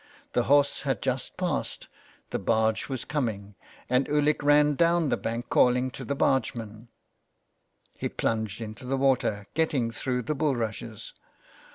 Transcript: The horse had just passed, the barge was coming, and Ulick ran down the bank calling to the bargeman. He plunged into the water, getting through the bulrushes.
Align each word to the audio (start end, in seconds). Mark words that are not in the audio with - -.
The 0.33 0.45
horse 0.45 0.81
had 0.81 1.03
just 1.03 1.37
passed, 1.37 1.87
the 2.31 2.39
barge 2.39 2.89
was 2.89 3.05
coming, 3.05 3.53
and 3.87 4.07
Ulick 4.09 4.41
ran 4.41 4.73
down 4.73 5.09
the 5.09 5.15
bank 5.15 5.49
calling 5.49 5.91
to 5.91 6.03
the 6.03 6.15
bargeman. 6.15 6.87
He 7.93 8.09
plunged 8.09 8.61
into 8.61 8.87
the 8.87 8.97
water, 8.97 9.45
getting 9.53 9.91
through 9.91 10.23
the 10.23 10.33
bulrushes. 10.33 11.13